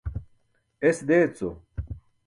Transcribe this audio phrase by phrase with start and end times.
[0.91, 1.51] Es deeco.